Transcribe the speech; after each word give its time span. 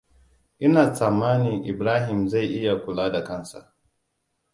Ina 0.65 0.85
tsammani 0.95 1.53
Ibrahim 1.71 2.27
zai 2.29 2.79
kula 2.85 3.09
da 3.11 3.23
kansa. 3.23 3.73